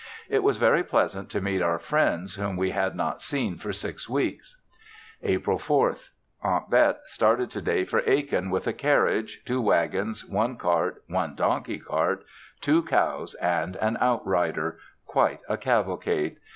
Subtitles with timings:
[0.29, 4.09] It was very pleasant to meet our friends, whom we had not seen for six
[4.09, 4.57] weeks.
[5.21, 6.09] April 4th.
[6.41, 11.35] Aunt Bet started to day for Aiken with a carriage, two wagons, one cart, one
[11.35, 12.25] donkey cart,
[12.61, 16.37] two cows and an outrider, quite a cavalcade!